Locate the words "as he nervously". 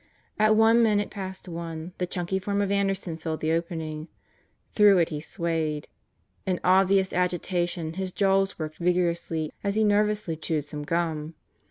9.63-10.35